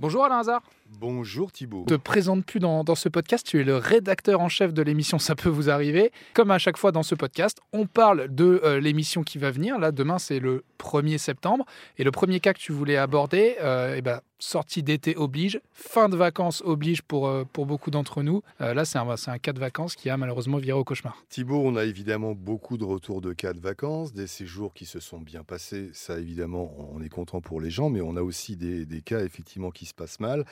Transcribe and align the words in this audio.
Bonjour 0.00 0.24
Alain 0.24 0.38
Hazard. 0.38 0.62
Bonjour 0.98 1.52
Thibault. 1.52 1.84
Je 1.88 1.94
te 1.94 2.00
présente 2.00 2.44
plus 2.44 2.58
dans, 2.58 2.82
dans, 2.82 2.96
ce 2.96 3.08
podcast, 3.08 3.46
tu 3.46 3.60
es 3.60 3.64
le 3.64 3.76
rédacteur 3.76 4.40
en 4.40 4.48
chef 4.48 4.74
de 4.74 4.82
l'émission 4.82 5.20
Ça 5.20 5.36
peut 5.36 5.48
vous 5.48 5.70
arriver. 5.70 6.10
Comme 6.34 6.50
à 6.50 6.58
chaque 6.58 6.76
fois 6.76 6.90
dans 6.90 7.04
ce 7.04 7.14
podcast, 7.14 7.58
on 7.72 7.86
parle 7.86 8.34
de 8.34 8.60
euh, 8.64 8.80
l'émission 8.80 9.22
qui 9.22 9.38
va 9.38 9.52
venir. 9.52 9.78
Là, 9.78 9.92
demain, 9.92 10.18
c'est 10.18 10.40
le 10.40 10.64
1er 10.80 11.18
septembre. 11.18 11.64
Et 11.96 12.04
le 12.04 12.10
premier 12.10 12.40
cas 12.40 12.52
que 12.52 12.58
tu 12.58 12.72
voulais 12.72 12.96
aborder, 12.96 13.56
euh, 13.60 13.94
eh 13.96 14.02
ben, 14.02 14.20
sortie 14.40 14.82
d'été 14.82 15.16
oblige, 15.16 15.60
fin 15.72 16.08
de 16.08 16.16
vacances 16.16 16.62
oblige 16.64 17.02
pour, 17.02 17.28
euh, 17.28 17.44
pour 17.52 17.66
beaucoup 17.66 17.90
d'entre 17.90 18.22
nous. 18.22 18.42
Euh, 18.60 18.74
là, 18.74 18.84
c'est 18.84 18.98
un, 18.98 19.08
un 19.08 19.38
cas 19.38 19.52
de 19.52 19.60
vacances 19.60 19.94
qui 19.94 20.10
a 20.10 20.16
malheureusement 20.16 20.58
viré 20.58 20.78
au 20.78 20.84
cauchemar. 20.84 21.22
Thibault, 21.28 21.62
on 21.64 21.76
a 21.76 21.84
évidemment 21.84 22.32
beaucoup 22.34 22.78
de 22.78 22.84
retours 22.84 23.20
de 23.20 23.32
cas 23.32 23.52
de 23.52 23.60
vacances, 23.60 24.12
des 24.12 24.26
séjours 24.26 24.74
qui 24.74 24.86
se 24.86 25.00
sont 25.00 25.18
bien 25.18 25.44
passés. 25.44 25.90
Ça, 25.92 26.18
évidemment, 26.18 26.74
on 26.92 27.02
est 27.02 27.08
content 27.08 27.40
pour 27.40 27.60
les 27.60 27.70
gens, 27.70 27.90
mais 27.90 28.00
on 28.00 28.16
a 28.16 28.22
aussi 28.22 28.56
des, 28.56 28.86
des 28.86 29.02
cas, 29.02 29.20
effectivement, 29.20 29.70
qui 29.70 29.86
se 29.86 29.94
passent 29.94 30.20
mal. 30.20 30.44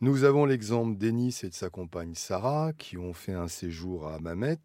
Nous 0.00 0.24
avons 0.24 0.44
l'exemple 0.44 0.96
d'Ennis 0.96 1.40
et 1.42 1.48
de 1.48 1.54
sa 1.54 1.70
compagne 1.70 2.14
Sarah, 2.14 2.72
qui 2.72 2.96
ont 2.98 3.12
fait 3.14 3.34
un 3.34 3.48
séjour 3.48 4.08
à 4.08 4.18
Mamet 4.18 4.58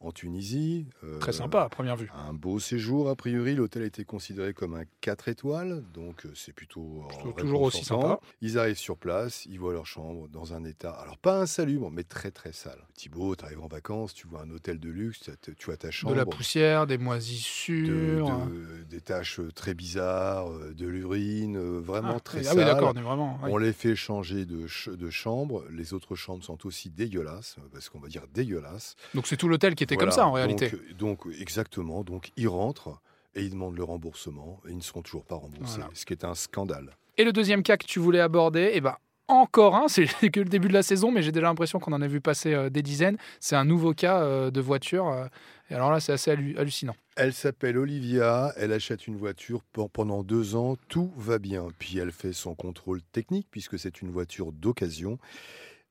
en 0.00 0.12
Tunisie. 0.12 0.86
Euh, 1.04 1.18
Très 1.18 1.32
sympa 1.32 1.62
à 1.62 1.68
première 1.68 1.96
vue. 1.96 2.10
Un 2.14 2.32
beau 2.32 2.58
séjour, 2.58 3.08
a 3.08 3.16
priori. 3.16 3.54
L'hôtel 3.54 3.82
était 3.82 4.04
considéré 4.04 4.54
comme 4.54 4.74
un 4.74 4.84
4 5.00 5.28
étoiles, 5.28 5.84
donc 5.92 6.26
euh, 6.26 6.32
c'est 6.34 6.52
plutôt, 6.52 7.04
plutôt 7.08 7.32
toujours 7.32 7.62
aussi 7.62 7.84
sympa. 7.84 8.20
Ils 8.40 8.58
arrivent 8.58 8.78
sur 8.78 8.96
place, 8.96 9.46
ils 9.46 9.58
voient 9.58 9.72
leur 9.72 9.86
chambre 9.86 10.28
dans 10.28 10.54
un 10.54 10.64
état, 10.64 10.90
alors 10.90 11.18
pas 11.18 11.40
insalubre, 11.40 11.90
mais 11.90 12.04
très 12.04 12.30
très 12.30 12.52
sale. 12.52 12.78
Thibaut, 12.94 13.36
tu 13.36 13.44
arrives 13.44 13.60
en 13.60 13.68
vacances, 13.68 14.14
tu 14.14 14.26
vois 14.26 14.42
un 14.42 14.50
hôtel 14.50 14.78
de 14.78 14.90
luxe, 14.90 15.30
tu 15.42 15.66
vois 15.66 15.76
ta 15.76 15.90
chambre. 15.90 16.14
De 16.14 16.18
la 16.18 16.26
poussière, 16.26 16.86
des 16.86 16.98
moisissures. 16.98 18.26
De, 18.46 18.52
de, 18.52 18.84
des 18.84 19.00
taches 19.00 19.40
très 19.54 19.74
bizarres, 19.74 20.50
euh, 20.50 20.74
de 20.74 20.86
l'urine, 20.86 21.58
vraiment 21.78 22.16
ah, 22.16 22.20
très 22.20 22.40
ah, 22.40 22.50
sale. 22.50 22.58
oui, 22.58 22.64
d'accord, 22.64 22.92
vraiment. 22.94 23.38
On 23.42 23.56
les 23.56 23.72
fait 23.72 23.96
changer 23.96 24.44
de, 24.44 24.66
ch 24.66 24.88
de 24.88 25.10
chambre. 25.10 25.64
Les 25.70 25.94
autres 25.94 26.14
chambres 26.14 26.44
sont 26.44 26.66
aussi 26.66 26.90
dégueulasses, 26.90 27.56
parce 27.72 27.88
qu'on 27.88 27.98
va 27.98 28.08
dire 28.08 28.22
dégueulasses. 28.32 28.96
Donc 29.14 29.26
c'est 29.26 29.36
tout 29.36 29.48
l'hôtel 29.48 29.74
qui 29.74 29.85
était 29.86 29.94
voilà. 29.94 30.10
comme 30.10 30.16
ça 30.16 30.26
en 30.26 30.32
réalité. 30.32 30.70
Donc, 30.98 31.26
donc, 31.26 31.34
exactement, 31.40 32.04
donc 32.04 32.30
ils 32.36 32.48
rentrent 32.48 33.00
et 33.34 33.42
ils 33.42 33.50
demandent 33.50 33.76
le 33.76 33.84
remboursement 33.84 34.60
et 34.66 34.70
ils 34.70 34.76
ne 34.76 34.82
seront 34.82 35.02
toujours 35.02 35.24
pas 35.24 35.36
remboursés, 35.36 35.78
voilà. 35.78 35.90
ce 35.94 36.04
qui 36.04 36.12
est 36.12 36.24
un 36.24 36.34
scandale. 36.34 36.96
Et 37.18 37.24
le 37.24 37.32
deuxième 37.32 37.62
cas 37.62 37.76
que 37.76 37.86
tu 37.86 37.98
voulais 37.98 38.20
aborder, 38.20 38.70
eh 38.74 38.80
ben, 38.80 38.96
encore 39.28 39.74
un, 39.74 39.88
c'est 39.88 40.06
que 40.30 40.40
le 40.40 40.48
début 40.48 40.68
de 40.68 40.72
la 40.72 40.82
saison, 40.82 41.10
mais 41.10 41.22
j'ai 41.22 41.32
déjà 41.32 41.46
l'impression 41.46 41.78
qu'on 41.78 41.92
en 41.92 42.02
a 42.02 42.06
vu 42.06 42.20
passer 42.20 42.54
euh, 42.54 42.70
des 42.70 42.82
dizaines. 42.82 43.16
C'est 43.40 43.56
un 43.56 43.64
nouveau 43.64 43.94
cas 43.94 44.20
euh, 44.20 44.50
de 44.50 44.60
voiture. 44.60 45.08
Euh, 45.08 45.26
et 45.70 45.74
alors 45.74 45.90
là, 45.90 46.00
c'est 46.00 46.12
assez 46.12 46.30
hallucinant. 46.30 46.94
Elle 47.16 47.32
s'appelle 47.32 47.76
Olivia, 47.78 48.52
elle 48.56 48.72
achète 48.72 49.06
une 49.06 49.16
voiture 49.16 49.62
pendant 49.92 50.22
deux 50.22 50.54
ans, 50.54 50.76
tout 50.88 51.12
va 51.16 51.38
bien. 51.38 51.68
Puis 51.78 51.98
elle 51.98 52.12
fait 52.12 52.32
son 52.32 52.54
contrôle 52.54 53.02
technique, 53.02 53.48
puisque 53.50 53.78
c'est 53.78 54.00
une 54.00 54.10
voiture 54.10 54.52
d'occasion. 54.52 55.18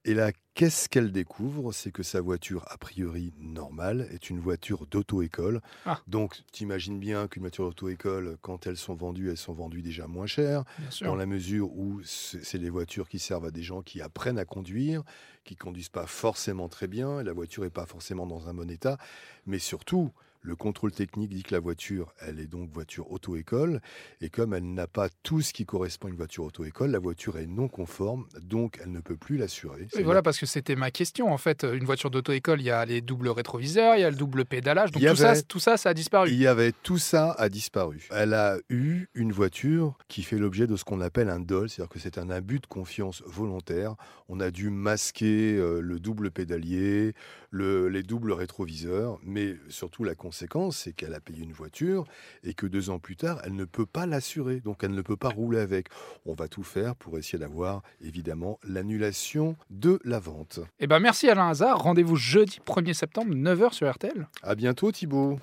Et 0.08 0.14
là, 0.14 0.32
qu'est-ce 0.54 0.88
qu'elle 0.88 1.12
découvre? 1.12 1.72
C'est 1.72 1.92
que 1.92 2.04
sa 2.04 2.22
voiture, 2.22 2.64
a 2.68 2.78
priori 2.78 3.34
normale, 3.40 4.08
est 4.12 4.30
une 4.30 4.40
voiture 4.40 4.86
d'auto-école. 4.86 5.62
Ah. 5.88 6.00
Donc, 6.06 6.44
t'imagines 6.52 7.00
bien 7.00 7.28
qu'une 7.28 7.42
voiture 7.42 7.66
d'auto-école, 7.66 8.38
quand 8.44 8.68
elles 8.68 8.78
sont 8.78 8.94
vendues, 8.94 9.32
elles 9.32 9.38
sont 9.38 9.54
vendues 9.54 9.82
déjà 9.82 10.06
moins 10.06 10.28
chères, 10.28 10.64
dans 11.02 11.16
la 11.16 11.26
mesure 11.26 11.76
où 11.76 12.02
c'est 12.04 12.60
des 12.60 12.70
voitures 12.70 13.10
qui 13.10 13.18
servent 13.18 13.46
à 13.46 13.52
des 13.52 13.64
gens 13.64 13.82
qui 13.82 14.00
apprennent 14.00 14.38
à 14.38 14.46
conduire, 14.46 15.02
qui 15.44 15.56
conduisent 15.56 15.90
pas 15.90 16.06
forcément 16.06 16.70
très 16.70 16.88
bien, 16.88 17.24
la 17.24 17.34
voiture 17.34 17.64
n'est 17.64 17.72
pas 17.72 17.88
forcément 17.88 18.28
dans 18.28 18.48
un 18.48 18.54
bon 18.54 18.70
état, 18.70 19.00
mais 19.48 19.58
surtout, 19.58 20.12
le 20.46 20.56
contrôle 20.56 20.92
technique 20.92 21.34
dit 21.34 21.44
que 21.44 21.54
la 21.54 21.60
voiture, 21.60 22.14
elle 22.20 22.40
est 22.40 22.48
donc 22.48 22.70
voiture 22.72 23.12
auto-école, 23.12 23.82
et 24.22 24.30
comme 24.30 24.54
elle 24.54 24.74
n'a 24.74 24.88
pas 24.88 25.10
tout 25.24 25.42
ce 25.42 25.54
qui 25.54 25.66
correspond 25.66 26.08
à 26.08 26.12
une 26.12 26.18
voiture 26.18 26.44
auto-école, 26.44 26.92
la 26.92 27.00
voiture 27.00 27.38
est 27.38 27.48
non 27.48 27.68
conforme, 27.68 28.28
donc 28.42 28.80
elle 28.82 28.92
ne 28.92 29.00
peut 29.00 29.18
plus 29.18 29.38
l'assurer. 29.38 29.88
Et 29.98 30.04
voilà, 30.04 30.22
parce 30.22 30.40
que 30.40 30.46
c'était 30.46 30.76
ma 30.76 30.92
question. 30.92 31.32
En 31.32 31.38
fait, 31.38 31.64
une 31.64 31.86
voiture 31.86 32.12
d'auto-école, 32.12 32.62
il 32.62 32.66
y 32.66 32.72
a 32.72 32.86
les 32.86 33.02
doubles 33.02 33.30
rétroviseurs, 33.30 33.96
il 33.96 34.02
y 34.02 34.04
a 34.04 34.10
le 34.10 34.16
double 34.16 34.46
pédalage, 34.46 34.92
donc 34.92 35.02
tout, 35.02 35.08
avait, 35.08 35.36
ça, 35.36 35.42
tout 35.42 35.60
ça, 35.60 35.78
ça 35.78 35.90
a 35.90 35.94
disparu. 35.94 36.30
Il 36.30 36.38
y 36.38 36.48
avait 36.48 36.74
tout 36.84 36.98
ça 36.98 37.32
a 37.32 37.50
disparu. 37.50 38.08
Elle 38.12 38.34
a 38.34 38.58
eu 38.70 39.08
une 39.16 39.32
voiture 39.32 39.98
qui 40.08 40.24
fait 40.24 40.38
l'objet 40.38 40.68
de 40.68 40.76
ce 40.76 40.84
qu'on 40.84 41.02
appelle 41.02 41.30
un 41.30 41.40
DOL, 41.40 41.70
c'est-à-dire 41.70 41.90
que 41.90 42.00
c'est 42.00 42.18
un 42.18 42.30
abus 42.30 42.60
de 42.60 42.68
confiance 42.68 43.24
volontaire. 43.26 43.96
On 44.30 44.40
a 44.40 44.52
dû 44.52 44.70
masquer 44.70 45.56
euh, 45.56 45.80
le 45.82 46.00
double 46.00 46.32
pédalier, 46.32 47.14
le, 47.50 47.90
les 47.90 48.04
doubles 48.04 48.34
rétroviseurs, 48.34 49.20
mais 49.24 49.56
surtout 49.70 50.04
la 50.04 50.16
conséquence, 50.36 50.78
c'est 50.80 50.92
qu'elle 50.92 51.14
a 51.14 51.22
payé 51.22 51.44
une 51.44 51.54
voiture 51.54 52.04
et 52.44 52.54
que 52.54 52.66
deux 52.66 52.90
ans 52.90 53.00
plus 53.00 53.16
tard, 53.16 53.40
elle 53.46 53.56
ne 53.56 53.64
peut 53.64 53.86
pas 53.86 54.06
l'assurer, 54.06 54.60
donc 54.60 54.84
elle 54.84 54.92
ne 54.92 55.02
peut 55.02 55.16
pas 55.16 55.30
rouler 55.30 55.60
avec. 55.60 55.88
On 56.26 56.34
va 56.34 56.50
tout 56.50 56.64
faire 56.64 56.94
pour 56.98 57.18
essayer 57.18 57.40
d'avoir 57.40 57.84
évidemment 58.02 58.60
l'annulation 58.68 59.56
de 59.70 59.98
la 60.04 60.20
vente. 60.20 60.60
Eh 60.82 60.88
ben 60.88 61.00
merci 61.00 61.30
Alain 61.30 61.48
Hazard, 61.48 61.82
rendez-vous 61.82 62.18
jeudi 62.18 62.60
1er 62.68 62.94
septembre 62.94 63.34
9h 63.34 63.72
sur 63.72 63.90
RTL. 63.90 64.28
À 64.44 64.56
bientôt 64.56 64.92
Thibault. 64.92 65.40